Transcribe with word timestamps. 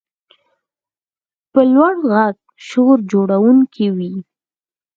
په 1.51 1.61
لوړ 1.73 1.93
غږ 2.11 2.35
شور 2.67 2.97
جوړونکی 3.11 3.87
وي. 3.97 4.13